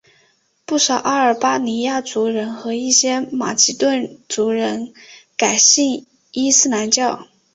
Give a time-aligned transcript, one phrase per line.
[0.65, 4.95] 不少阿尔巴尼亚族人和一些马其顿族人
[5.37, 7.27] 改信伊斯兰教。